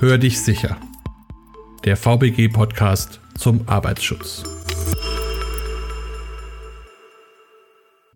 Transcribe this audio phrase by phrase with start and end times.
[0.00, 0.78] Hör dich sicher.
[1.84, 4.42] Der VBG-Podcast zum Arbeitsschutz.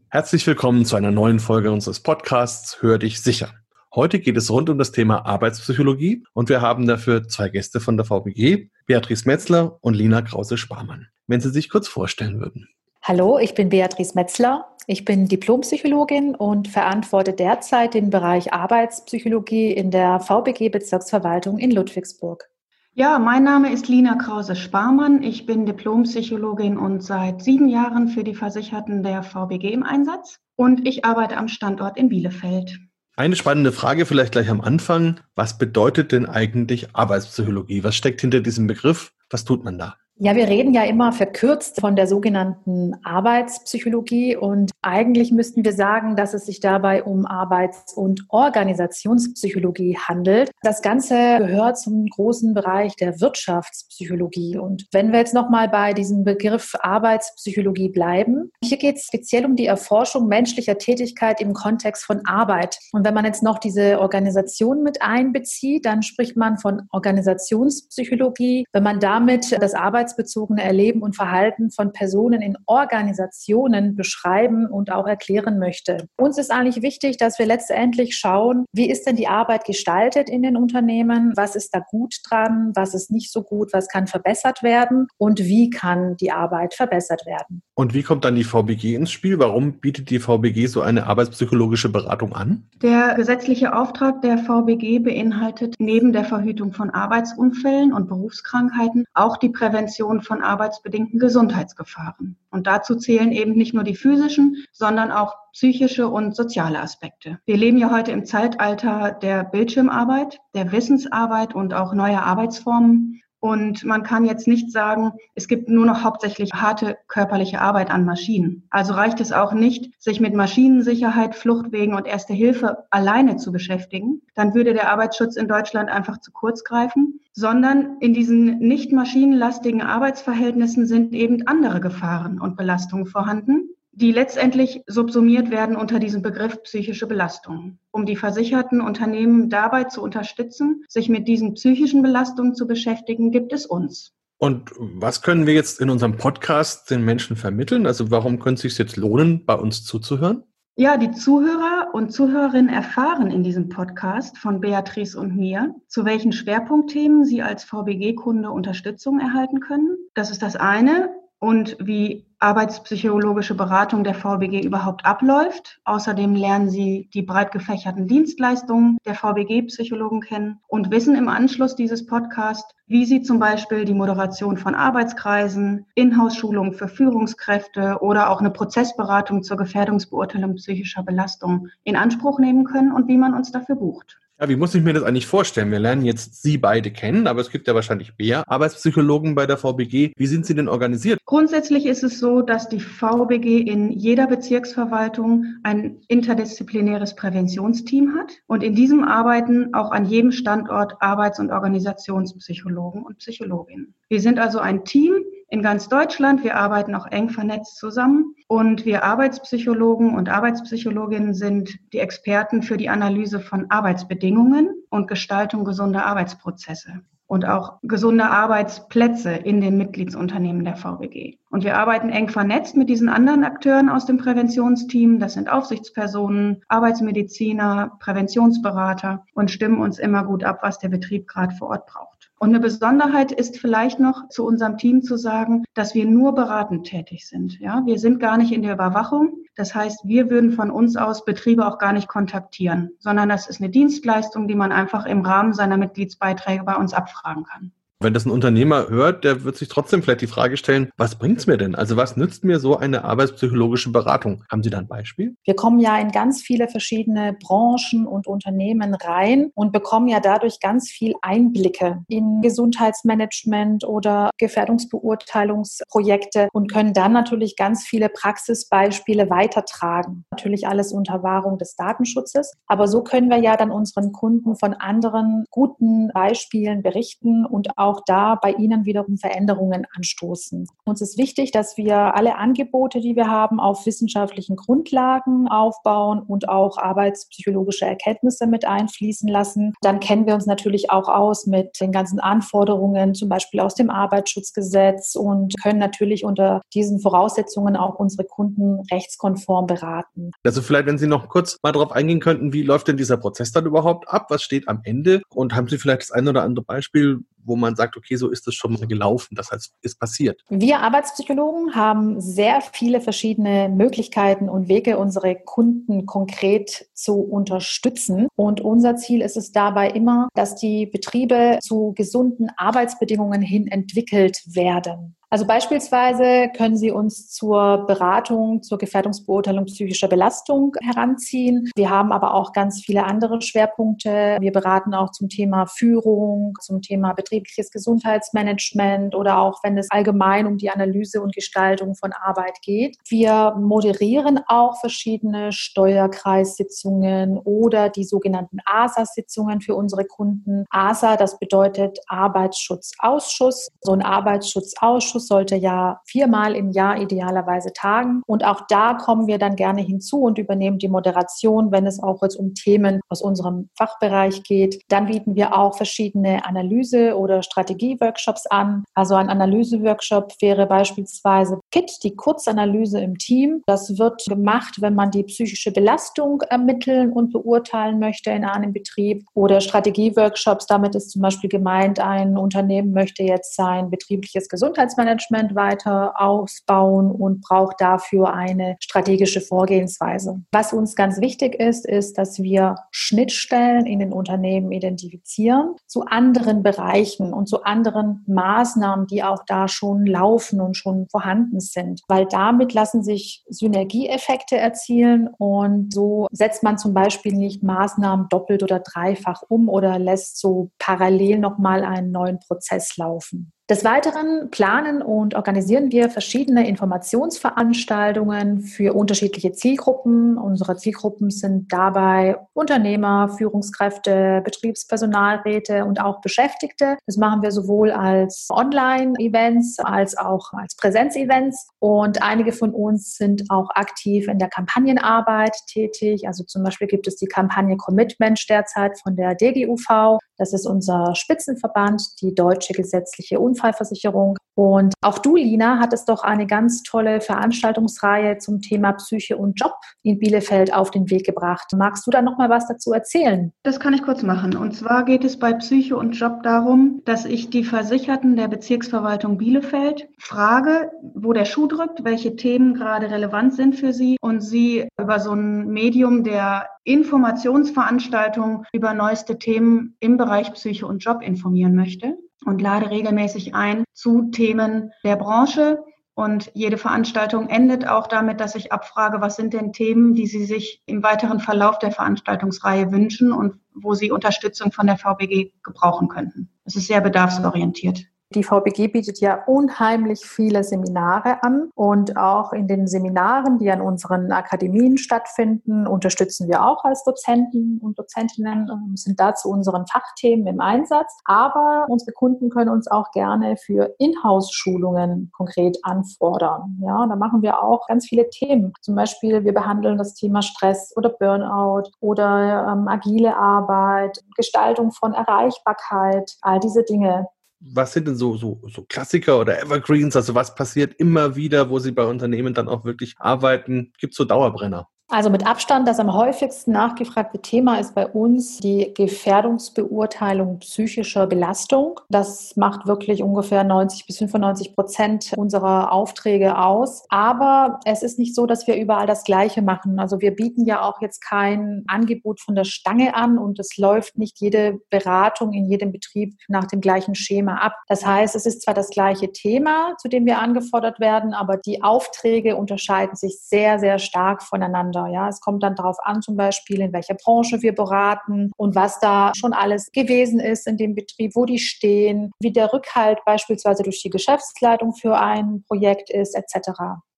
[0.09, 3.53] Herzlich willkommen zu einer neuen Folge unseres Podcasts Hör dich sicher.
[3.95, 7.99] Heute geht es rund um das Thema Arbeitspsychologie und wir haben dafür zwei Gäste von
[7.99, 11.09] der VBG, Beatrice Metzler und Lina Krause-Sparmann.
[11.27, 12.67] Wenn Sie sich kurz vorstellen würden.
[13.07, 14.67] Hallo, ich bin Beatrice Metzler.
[14.87, 22.49] Ich bin Diplompsychologin und verantworte derzeit den Bereich Arbeitspsychologie in der VBG Bezirksverwaltung in Ludwigsburg.
[22.95, 25.23] Ja, mein Name ist Lina Krause-Sparmann.
[25.23, 30.39] Ich bin Diplompsychologin und seit sieben Jahren für die Versicherten der VBG im Einsatz.
[30.57, 32.79] Und ich arbeite am Standort in Bielefeld.
[33.17, 35.21] Eine spannende Frage vielleicht gleich am Anfang.
[35.35, 37.85] Was bedeutet denn eigentlich Arbeitspsychologie?
[37.85, 39.13] Was steckt hinter diesem Begriff?
[39.29, 39.97] Was tut man da?
[40.17, 46.15] Ja, wir reden ja immer verkürzt von der sogenannten Arbeitspsychologie und eigentlich müssten wir sagen,
[46.15, 50.53] dass es sich dabei um Arbeits- und Organisationspsychologie handelt.
[50.63, 56.23] Das Ganze gehört zum großen Bereich der Wirtschaftspsychologie und wenn wir jetzt nochmal bei diesem
[56.23, 62.25] Begriff Arbeitspsychologie bleiben, hier geht es speziell um die Erforschung menschlicher Tätigkeit im Kontext von
[62.25, 62.79] Arbeit.
[62.93, 68.65] Und wenn man jetzt noch diese Organisation mit einbezieht, dann spricht man von Organisationspsychologie.
[68.73, 74.93] Wenn man damit das Arbeits arbeitsbezogene Erleben und Verhalten von Personen in Organisationen beschreiben und
[74.93, 76.09] auch erklären möchte.
[76.19, 80.43] Uns ist eigentlich wichtig, dass wir letztendlich schauen, wie ist denn die Arbeit gestaltet in
[80.43, 84.63] den Unternehmen, was ist da gut dran, was ist nicht so gut, was kann verbessert
[84.63, 87.63] werden und wie kann die Arbeit verbessert werden.
[87.75, 89.39] Und wie kommt dann die VBG ins Spiel?
[89.39, 92.69] Warum bietet die VBG so eine arbeitspsychologische Beratung an?
[92.83, 99.49] Der gesetzliche Auftrag der VBG beinhaltet neben der Verhütung von Arbeitsunfällen und Berufskrankheiten auch die
[99.49, 102.37] Prävention Prävention von arbeitsbedingten Gesundheitsgefahren.
[102.51, 107.39] Und dazu zählen eben nicht nur die physischen, sondern auch psychische und soziale Aspekte.
[107.47, 113.21] Wir leben ja heute im Zeitalter der Bildschirmarbeit, der Wissensarbeit und auch neuer Arbeitsformen.
[113.45, 118.07] Und man kann jetzt nicht sagen, es gibt nur noch hauptsächlich harte körperliche Arbeit an
[118.07, 118.67] Maschinen.
[118.71, 124.23] Also reicht es auch nicht, sich mit Maschinensicherheit, Fluchtwegen und Erste Hilfe alleine zu beschäftigen.
[124.35, 129.83] Dann würde der Arbeitsschutz in Deutschland einfach zu kurz greifen, sondern in diesen nicht maschinenlastigen
[129.83, 136.63] Arbeitsverhältnissen sind eben andere Gefahren und Belastungen vorhanden, die letztendlich subsumiert werden unter diesem Begriff
[136.65, 137.79] psychische Belastung.
[137.91, 143.53] Um die versicherten Unternehmen dabei zu unterstützen, sich mit diesen psychischen Belastungen zu beschäftigen, gibt
[143.53, 144.13] es uns.
[144.39, 147.87] Und was können wir jetzt in unserem Podcast den Menschen vermitteln?
[147.87, 150.43] Also warum könnte es sich jetzt lohnen, bei uns zuzuhören?
[150.77, 156.33] Ja, die Zuhörer und Zuhörerinnen erfahren in diesem Podcast von Beatrice und mir, zu welchen
[156.33, 159.97] Schwerpunktthemen sie als VBG-Kunde Unterstützung erhalten können.
[160.15, 165.81] Das ist das eine und wie arbeitspsychologische Beratung der VBG überhaupt abläuft.
[165.85, 172.05] Außerdem lernen Sie die breit gefächerten Dienstleistungen der VBG-Psychologen kennen und wissen im Anschluss dieses
[172.05, 178.51] Podcasts, wie Sie zum Beispiel die Moderation von Arbeitskreisen, Inhouse-Schulungen für Führungskräfte oder auch eine
[178.51, 184.19] Prozessberatung zur Gefährdungsbeurteilung psychischer Belastung in Anspruch nehmen können und wie man uns dafür bucht.
[184.41, 185.71] Ja, wie muss ich mir das eigentlich vorstellen?
[185.71, 189.57] Wir lernen jetzt Sie beide kennen, aber es gibt ja wahrscheinlich mehr Arbeitspsychologen bei der
[189.57, 190.13] VBG.
[190.17, 191.21] Wie sind Sie denn organisiert?
[191.25, 198.65] Grundsätzlich ist es so, dass die VBG in jeder Bezirksverwaltung ein interdisziplinäres Präventionsteam hat und
[198.65, 203.95] in diesem arbeiten auch an jedem Standort Arbeits- und Organisationspsychologen und Psychologinnen.
[204.09, 205.15] Wir sind also ein Team,
[205.49, 206.45] in ganz Deutschland.
[206.45, 212.77] Wir arbeiten auch eng vernetzt zusammen und wir Arbeitspsychologen und Arbeitspsychologinnen sind die Experten für
[212.77, 220.65] die Analyse von Arbeitsbedingungen und Gestaltung gesunder Arbeitsprozesse und auch gesunde Arbeitsplätze in den Mitgliedsunternehmen
[220.65, 221.39] der VBG.
[221.51, 225.19] Und wir arbeiten eng vernetzt mit diesen anderen Akteuren aus dem Präventionsteam.
[225.19, 231.55] Das sind Aufsichtspersonen, Arbeitsmediziner, Präventionsberater und stimmen uns immer gut ab, was der Betrieb gerade
[231.55, 232.14] vor Ort braucht.
[232.39, 236.87] Und eine Besonderheit ist vielleicht noch zu unserem Team zu sagen, dass wir nur beratend
[236.87, 237.59] tätig sind.
[237.61, 239.45] Ja, wir sind gar nicht in der Überwachung.
[239.55, 243.61] Das heißt, wir würden von uns aus Betriebe auch gar nicht kontaktieren, sondern das ist
[243.61, 247.73] eine Dienstleistung, die man einfach im Rahmen seiner Mitgliedsbeiträge bei uns abfragen kann.
[248.05, 251.39] Wenn das ein Unternehmer hört, der wird sich trotzdem vielleicht die Frage stellen, was bringt
[251.39, 251.75] es mir denn?
[251.75, 254.45] Also was nützt mir so eine arbeitspsychologische Beratung?
[254.53, 255.35] Haben Sie da ein Beispiel?
[255.45, 260.61] Wir kommen ja in ganz viele verschiedene Branchen und Unternehmen rein und bekommen ja dadurch
[260.61, 270.27] ganz viel Einblicke in Gesundheitsmanagement oder Gefährdungsbeurteilungsprojekte und können dann natürlich ganz viele Praxisbeispiele weitertragen.
[270.31, 272.53] Natürlich alles unter Wahrung des Datenschutzes.
[272.67, 277.94] Aber so können wir ja dann unseren Kunden von anderen guten Beispielen berichten und auch
[277.95, 280.67] auch da bei Ihnen wiederum Veränderungen anstoßen.
[280.85, 286.49] Uns ist wichtig, dass wir alle Angebote, die wir haben, auf wissenschaftlichen Grundlagen aufbauen und
[286.49, 289.75] auch arbeitspsychologische Erkenntnisse mit einfließen lassen.
[289.81, 293.91] Dann kennen wir uns natürlich auch aus mit den ganzen Anforderungen, zum Beispiel aus dem
[293.91, 300.33] Arbeitsschutzgesetz und können natürlich unter diesen Voraussetzungen auch unsere Kunden rechtskonform beraten.
[300.45, 303.53] Also vielleicht, wenn Sie noch kurz mal darauf eingehen könnten, wie läuft denn dieser Prozess
[303.53, 304.27] dann überhaupt ab?
[304.31, 305.23] Was steht am Ende?
[305.35, 308.47] Und haben Sie vielleicht das ein oder andere Beispiel, wo man sagt, okay, so ist
[308.49, 310.43] es schon mal gelaufen, das heißt, ist passiert?
[310.49, 318.29] Wir Arbeitspsychologen haben sehr viele verschiedene Möglichkeiten und Wege, unsere Kunden konkret zu unterstützen.
[318.37, 324.43] Und unser Ziel ist es dabei immer, dass die Betriebe zu gesunden Arbeitsbedingungen hin entwickelt
[324.47, 325.17] werden.
[325.31, 331.71] Also beispielsweise können Sie uns zur Beratung, zur Gefährdungsbeurteilung psychischer Belastung heranziehen.
[331.75, 334.37] Wir haben aber auch ganz viele andere Schwerpunkte.
[334.41, 340.47] Wir beraten auch zum Thema Führung, zum Thema betriebliches Gesundheitsmanagement oder auch wenn es allgemein
[340.47, 342.97] um die Analyse und Gestaltung von Arbeit geht.
[343.09, 350.65] Wir moderieren auch verschiedene Steuerkreissitzungen oder die sogenannten ASA-Sitzungen für unsere Kunden.
[350.71, 353.69] ASA, das bedeutet Arbeitsschutzausschuss.
[353.81, 358.23] So ein Arbeitsschutzausschuss sollte ja viermal im Jahr idealerweise tagen.
[358.27, 362.23] Und auch da kommen wir dann gerne hinzu und übernehmen die Moderation, wenn es auch
[362.23, 364.83] jetzt um Themen aus unserem Fachbereich geht.
[364.89, 368.85] Dann bieten wir auch verschiedene Analyse- oder Strategie-Workshops an.
[368.95, 373.63] Also ein Analyse-Workshop wäre beispielsweise KIT, die Kurzanalyse im Team.
[373.67, 379.25] Das wird gemacht, wenn man die psychische Belastung ermitteln und beurteilen möchte in einem Betrieb.
[379.35, 385.55] Oder Strategie-Workshops, damit ist zum Beispiel gemeint, ein Unternehmen möchte jetzt sein betriebliches Gesundheitsmanagement Management
[385.55, 390.43] weiter ausbauen und braucht dafür eine strategische Vorgehensweise.
[390.53, 396.63] Was uns ganz wichtig ist, ist, dass wir Schnittstellen in den Unternehmen identifizieren zu anderen
[396.63, 402.27] Bereichen und zu anderen Maßnahmen, die auch da schon laufen und schon vorhanden sind, weil
[402.27, 408.81] damit lassen sich Synergieeffekte erzielen und so setzt man zum Beispiel nicht Maßnahmen doppelt oder
[408.81, 413.53] dreifach um oder lässt so parallel nochmal einen neuen Prozess laufen.
[413.71, 420.37] Des Weiteren planen und organisieren wir verschiedene Informationsveranstaltungen für unterschiedliche Zielgruppen.
[420.37, 426.99] Unsere Zielgruppen sind dabei Unternehmer, Führungskräfte, Betriebspersonalräte und auch Beschäftigte.
[427.07, 431.67] Das machen wir sowohl als Online-Events als auch als Präsenz-Events.
[431.79, 436.27] Und einige von uns sind auch aktiv in der Kampagnenarbeit tätig.
[436.27, 440.19] Also zum Beispiel gibt es die Kampagne Commitment derzeit von der DGUV.
[440.37, 444.37] Das ist unser Spitzenverband, die Deutsche Gesetzliche Unfallversicherung.
[444.57, 449.75] Und auch du, Lina, hattest doch eine ganz tolle Veranstaltungsreihe zum Thema Psyche und Job
[450.03, 451.73] in Bielefeld auf den Weg gebracht.
[451.77, 453.53] Magst du da noch mal was dazu erzählen?
[453.65, 454.57] Das kann ich kurz machen.
[454.57, 459.39] Und zwar geht es bei Psyche und Job darum, dass ich die Versicherten der Bezirksverwaltung
[459.39, 464.87] Bielefeld frage, wo der Schuh drückt, welche Themen gerade relevant sind für sie und sie
[465.01, 471.75] über so ein Medium der Informationsveranstaltung über neueste Themen im Bereich Psyche und Job informieren
[471.75, 475.83] möchte und lade regelmäßig ein zu Themen der Branche.
[476.17, 480.45] Und jede Veranstaltung endet auch damit, dass ich abfrage, was sind denn Themen, die Sie
[480.45, 486.09] sich im weiteren Verlauf der Veranstaltungsreihe wünschen und wo Sie Unterstützung von der VBG gebrauchen
[486.09, 486.51] könnten.
[486.65, 488.07] Es ist sehr bedarfsorientiert.
[488.35, 493.81] Die VBG bietet ja unheimlich viele Seminare an und auch in den Seminaren, die an
[493.81, 500.61] unseren Akademien stattfinden, unterstützen wir auch als Dozenten und Dozentinnen, sind dazu unseren Fachthemen im
[500.61, 501.17] Einsatz.
[501.25, 506.79] Aber unsere Kunden können uns auch gerne für Inhouse-Schulungen konkret anfordern.
[506.83, 508.73] Ja, da machen wir auch ganz viele Themen.
[508.81, 515.13] Zum Beispiel, wir behandeln das Thema Stress oder Burnout oder ähm, agile Arbeit, Gestaltung von
[515.13, 517.29] Erreichbarkeit, all diese Dinge
[517.67, 520.17] was sind denn so, so, so Klassiker oder Evergreens?
[520.17, 523.93] Also was passiert immer wieder, wo Sie bei Unternehmen dann auch wirklich arbeiten?
[523.99, 524.89] Gibt es so Dauerbrenner?
[525.15, 532.01] Also mit Abstand das am häufigsten nachgefragte Thema ist bei uns die Gefährdungsbeurteilung psychischer Belastung.
[532.09, 537.05] Das macht wirklich ungefähr 90 bis 95 Prozent unserer Aufträge aus.
[537.11, 540.01] Aber es ist nicht so, dass wir überall das Gleiche machen.
[540.01, 544.19] Also wir bieten ja auch jetzt kein Angebot von der Stange an und es läuft
[544.19, 547.75] nicht jede Beratung in jedem Betrieb nach dem gleichen Schema ab.
[547.87, 551.85] Das heißt, es ist zwar das gleiche Thema, zu dem wir angefordert werden, aber die
[551.85, 555.25] Aufträge unterscheiden sich sehr, sehr stark voneinander miteinander.
[555.25, 558.99] Ja, es kommt dann darauf an, zum Beispiel, in welcher Branche wir beraten und was
[559.01, 563.83] da schon alles gewesen ist in dem Betrieb, wo die stehen, wie der Rückhalt beispielsweise
[563.83, 566.71] durch die Geschäftsleitung für ein Projekt ist, etc.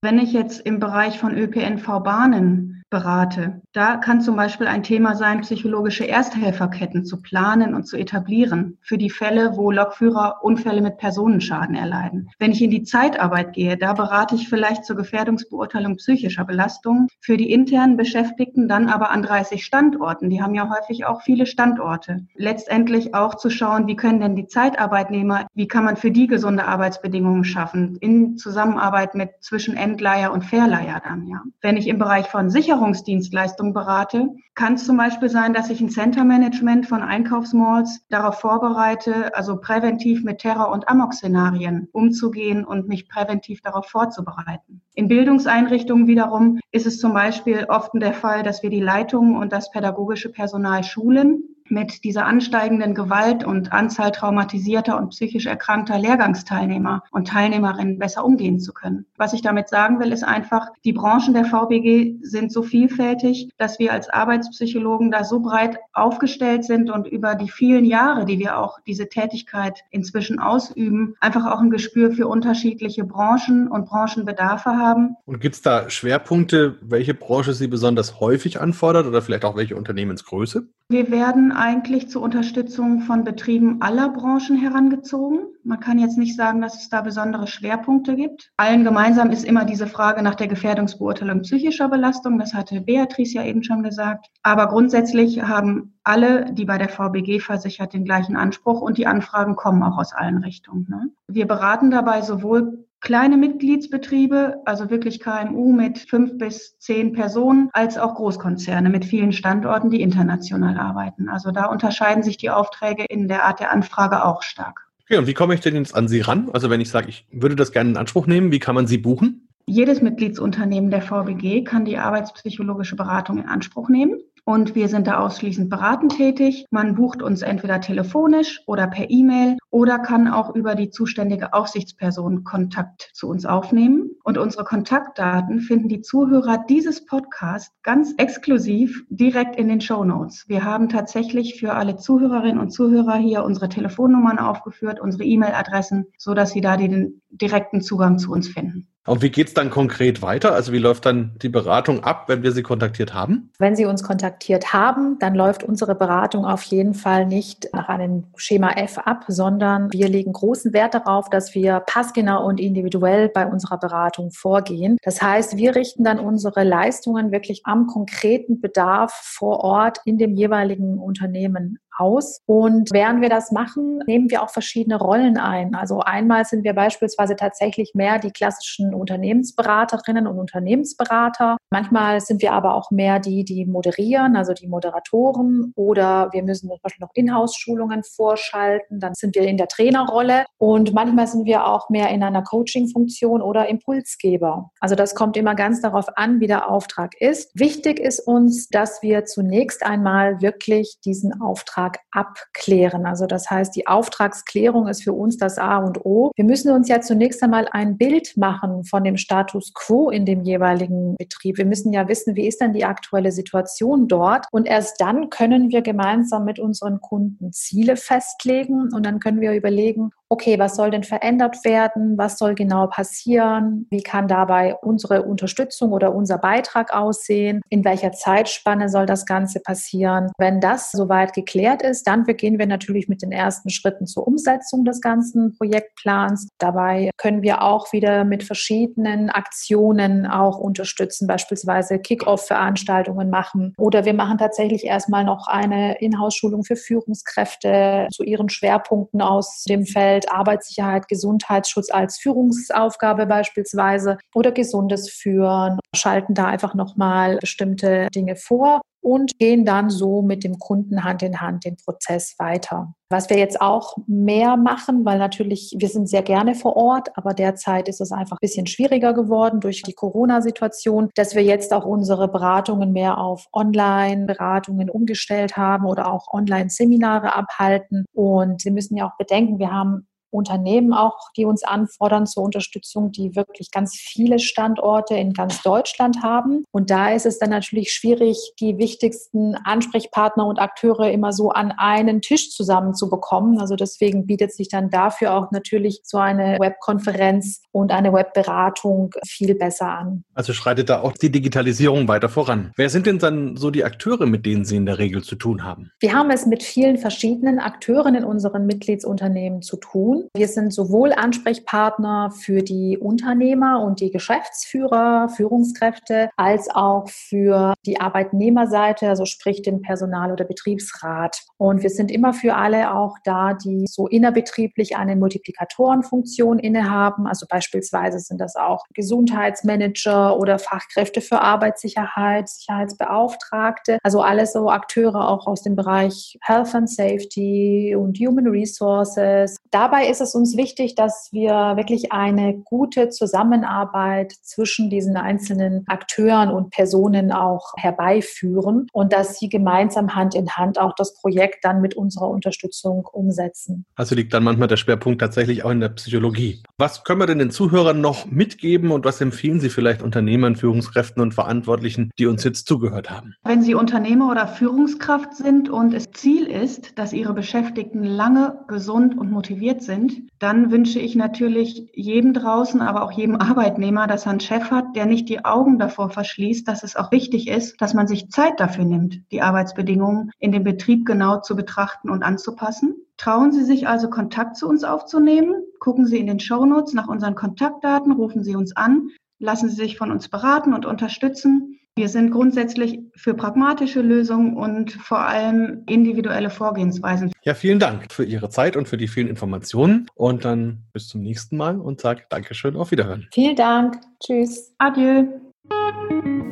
[0.02, 3.60] Wenn ich jetzt im Bereich von ÖPNV-Bahnen berate.
[3.72, 8.96] Da kann zum Beispiel ein Thema sein, psychologische Ersthelferketten zu planen und zu etablieren für
[8.96, 12.30] die Fälle, wo Lokführer Unfälle mit Personenschaden erleiden.
[12.38, 17.36] Wenn ich in die Zeitarbeit gehe, da berate ich vielleicht zur Gefährdungsbeurteilung psychischer Belastung für
[17.36, 20.30] die internen Beschäftigten, dann aber an 30 Standorten.
[20.30, 22.26] Die haben ja häufig auch viele Standorte.
[22.34, 26.66] Letztendlich auch zu schauen, wie können denn die Zeitarbeitnehmer, wie kann man für die gesunde
[26.66, 31.42] Arbeitsbedingungen schaffen, in Zusammenarbeit mit zwischen Endleiher und Verleiher dann, ja.
[31.60, 35.88] Wenn ich im Bereich von Sicherungsdienstleistungen berate, kann es zum Beispiel sein, dass ich ein
[35.88, 43.62] Center-Management von Einkaufsmalls darauf vorbereite, also präventiv mit Terror- und Amok-Szenarien umzugehen und mich präventiv
[43.62, 44.82] darauf vorzubereiten.
[44.94, 49.52] In Bildungseinrichtungen wiederum ist es zum Beispiel oft der Fall, dass wir die Leitungen und
[49.52, 57.02] das pädagogische Personal schulen mit dieser ansteigenden Gewalt und Anzahl traumatisierter und psychisch erkrankter Lehrgangsteilnehmer
[57.10, 59.06] und Teilnehmerinnen besser umgehen zu können.
[59.16, 63.78] Was ich damit sagen will, ist einfach, die Branchen der VBG sind so vielfältig, dass
[63.78, 68.58] wir als Arbeitspsychologen da so breit aufgestellt sind und über die vielen Jahre, die wir
[68.58, 75.16] auch diese Tätigkeit inzwischen ausüben, einfach auch ein Gespür für unterschiedliche Branchen und Branchenbedarfe haben.
[75.24, 79.76] Und gibt es da Schwerpunkte, welche Branche Sie besonders häufig anfordert oder vielleicht auch welche
[79.76, 80.68] Unternehmensgröße?
[80.88, 85.40] Wir werden eigentlich zur Unterstützung von Betrieben aller Branchen herangezogen.
[85.64, 88.52] Man kann jetzt nicht sagen, dass es da besondere Schwerpunkte gibt.
[88.56, 92.38] Allen gemeinsam ist immer diese Frage nach der Gefährdungsbeurteilung psychischer Belastung.
[92.38, 94.28] Das hatte Beatrice ja eben schon gesagt.
[94.44, 99.56] Aber grundsätzlich haben alle, die bei der VBG versichert, den gleichen Anspruch und die Anfragen
[99.56, 100.86] kommen auch aus allen Richtungen.
[100.88, 101.10] Ne?
[101.26, 107.98] Wir beraten dabei sowohl kleine Mitgliedsbetriebe, also wirklich KMU mit fünf bis zehn Personen, als
[107.98, 111.28] auch Großkonzerne mit vielen Standorten, die international arbeiten.
[111.28, 114.86] Also da unterscheiden sich die Aufträge in der Art der Anfrage auch stark.
[115.04, 116.50] Okay, und wie komme ich denn jetzt an Sie ran?
[116.52, 118.98] Also wenn ich sage, ich würde das gerne in Anspruch nehmen, wie kann man Sie
[118.98, 119.48] buchen?
[119.68, 125.18] Jedes Mitgliedsunternehmen der VBG kann die arbeitspsychologische Beratung in Anspruch nehmen und wir sind da
[125.18, 126.66] ausschließend beratend tätig.
[126.70, 132.44] Man bucht uns entweder telefonisch oder per E-Mail oder kann auch über die zuständige Aufsichtsperson
[132.44, 134.12] Kontakt zu uns aufnehmen.
[134.22, 140.44] Und unsere Kontaktdaten finden die Zuhörer dieses Podcasts ganz exklusiv direkt in den Show Notes.
[140.48, 146.34] Wir haben tatsächlich für alle Zuhörerinnen und Zuhörer hier unsere Telefonnummern aufgeführt, unsere E-Mail-Adressen, so
[146.34, 148.86] dass sie da den direkten Zugang zu uns finden.
[149.06, 150.52] Und wie geht es dann konkret weiter?
[150.52, 153.50] Also wie läuft dann die Beratung ab, wenn wir Sie kontaktiert haben?
[153.58, 158.24] Wenn Sie uns kontaktiert haben, dann läuft unsere Beratung auf jeden Fall nicht nach einem
[158.36, 163.46] Schema F ab, sondern wir legen großen Wert darauf, dass wir passgenau und individuell bei
[163.46, 164.98] unserer Beratung vorgehen.
[165.02, 170.34] Das heißt, wir richten dann unsere Leistungen wirklich am konkreten Bedarf vor Ort in dem
[170.34, 172.40] jeweiligen Unternehmen aus.
[172.46, 175.74] Und während wir das machen, nehmen wir auch verschiedene Rollen ein.
[175.74, 181.56] Also einmal sind wir beispielsweise tatsächlich mehr die klassischen Unternehmensberaterinnen und Unternehmensberater.
[181.70, 185.72] Manchmal sind wir aber auch mehr die, die moderieren, also die Moderatoren.
[185.76, 189.00] Oder wir müssen zum Beispiel noch Inhouse-Schulungen vorschalten.
[189.00, 190.44] Dann sind wir in der Trainerrolle.
[190.58, 194.70] Und manchmal sind wir auch mehr in einer Coaching-Funktion oder Impulsgeber.
[194.80, 197.50] Also das kommt immer ganz darauf an, wie der Auftrag ist.
[197.54, 203.06] Wichtig ist uns, dass wir zunächst einmal wirklich diesen Auftrag Auftrag abklären.
[203.06, 206.32] Also das heißt, die Auftragsklärung ist für uns das A und O.
[206.34, 210.42] Wir müssen uns ja zunächst einmal ein Bild machen von dem Status quo in dem
[210.42, 211.58] jeweiligen Betrieb.
[211.58, 214.46] Wir müssen ja wissen, wie ist denn die aktuelle Situation dort?
[214.50, 219.52] Und erst dann können wir gemeinsam mit unseren Kunden Ziele festlegen und dann können wir
[219.52, 222.18] überlegen, okay, was soll denn verändert werden?
[222.18, 223.86] Was soll genau passieren?
[223.90, 227.60] Wie kann dabei unsere Unterstützung oder unser Beitrag aussehen?
[227.68, 230.30] In welcher Zeitspanne soll das Ganze passieren?
[230.38, 234.84] Wenn das soweit geklärt ist, dann beginnen wir natürlich mit den ersten Schritten zur Umsetzung
[234.84, 236.48] des ganzen Projektplans.
[236.58, 244.14] Dabei können wir auch wieder mit verschiedenen Aktionen auch unterstützen, beispielsweise Kick-Off-Veranstaltungen machen oder wir
[244.14, 250.30] machen tatsächlich erstmal noch eine Inhouse-Schulung für Führungskräfte zu ihren Schwerpunkten aus dem Feld Umwelt,
[250.30, 258.80] Arbeitssicherheit, Gesundheitsschutz als Führungsaufgabe beispielsweise oder gesundes Führen, schalten da einfach nochmal bestimmte Dinge vor
[259.06, 262.92] und gehen dann so mit dem Kunden Hand in Hand den Prozess weiter.
[263.08, 267.32] Was wir jetzt auch mehr machen, weil natürlich wir sind sehr gerne vor Ort, aber
[267.32, 271.84] derzeit ist es einfach ein bisschen schwieriger geworden durch die Corona-Situation, dass wir jetzt auch
[271.84, 278.06] unsere Beratungen mehr auf Online-Beratungen umgestellt haben oder auch Online-Seminare abhalten.
[278.12, 283.10] Und Sie müssen ja auch bedenken, wir haben Unternehmen auch, die uns anfordern zur Unterstützung,
[283.10, 286.64] die wirklich ganz viele Standorte in ganz Deutschland haben.
[286.70, 291.72] Und da ist es dann natürlich schwierig, die wichtigsten Ansprechpartner und Akteure immer so an
[291.72, 293.58] einen Tisch zusammenzubekommen.
[293.58, 299.54] Also deswegen bietet sich dann dafür auch natürlich so eine Webkonferenz und eine Webberatung viel
[299.54, 300.24] besser an.
[300.34, 302.72] Also schreitet da auch die Digitalisierung weiter voran.
[302.76, 305.64] Wer sind denn dann so die Akteure, mit denen Sie in der Regel zu tun
[305.64, 305.90] haben?
[306.00, 310.25] Wir haben es mit vielen verschiedenen Akteuren in unseren Mitgliedsunternehmen zu tun.
[310.34, 318.00] Wir sind sowohl Ansprechpartner für die Unternehmer und die Geschäftsführer, Führungskräfte, als auch für die
[318.00, 321.42] Arbeitnehmerseite, also sprich den Personal- oder Betriebsrat.
[321.58, 327.26] Und wir sind immer für alle auch da, die so innerbetrieblich eine Multiplikatorenfunktion innehaben.
[327.26, 333.98] Also beispielsweise sind das auch Gesundheitsmanager oder Fachkräfte für Arbeitssicherheit, Sicherheitsbeauftragte.
[334.02, 339.56] Also alle so Akteure auch aus dem Bereich Health and Safety und Human Resources.
[339.70, 346.50] Dabei ist es uns wichtig, dass wir wirklich eine gute Zusammenarbeit zwischen diesen einzelnen Akteuren
[346.50, 351.80] und Personen auch herbeiführen und dass sie gemeinsam Hand in Hand auch das Projekt dann
[351.80, 353.86] mit unserer Unterstützung umsetzen.
[353.96, 356.62] Also liegt dann manchmal der Schwerpunkt tatsächlich auch in der Psychologie.
[356.78, 361.22] Was können wir denn den Zuhörern noch mitgeben und was empfehlen Sie vielleicht Unternehmern, Führungskräften
[361.22, 363.34] und Verantwortlichen, die uns jetzt zugehört haben?
[363.44, 369.16] Wenn Sie Unternehmer oder Führungskraft sind und es Ziel ist, dass Ihre Beschäftigten lange gesund
[369.18, 374.30] und motiviert sind, dann wünsche ich natürlich jedem draußen, aber auch jedem Arbeitnehmer, dass er
[374.30, 377.94] einen Chef hat, der nicht die Augen davor verschließt, dass es auch wichtig ist, dass
[377.94, 382.96] man sich Zeit dafür nimmt, die Arbeitsbedingungen in dem Betrieb genau zu betrachten und anzupassen.
[383.16, 385.54] Trauen Sie sich also, Kontakt zu uns aufzunehmen.
[385.80, 389.96] Gucken Sie in den Shownotes nach unseren Kontaktdaten, rufen Sie uns an, lassen Sie sich
[389.96, 391.78] von uns beraten und unterstützen.
[391.98, 397.32] Wir sind grundsätzlich für pragmatische Lösungen und vor allem individuelle Vorgehensweisen.
[397.42, 400.06] Ja, vielen Dank für Ihre Zeit und für die vielen Informationen.
[400.14, 403.26] Und dann bis zum nächsten Mal und sage Dankeschön, auf Wiederhören.
[403.32, 403.96] Vielen Dank.
[404.22, 404.74] Tschüss.
[404.76, 405.24] Adieu.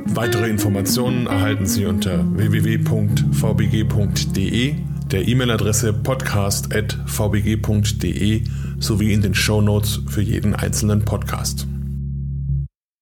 [0.06, 3.24] Weitere Informationen erhalten Sie unter www.vbg.de,
[5.10, 8.44] der E-Mail-Adresse podcast.vbg.de
[8.78, 11.66] sowie in den Show Notes für jeden einzelnen Podcast.